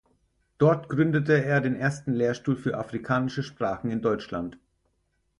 Dort 0.57 0.89
gründete 0.89 1.45
er 1.45 1.61
den 1.61 1.75
ersten 1.75 2.13
Lehrstuhl 2.13 2.55
für 2.55 2.75
afrikanische 2.79 3.43
Sprachen 3.43 3.91
in 3.91 4.01
Deutschland. 4.01 4.57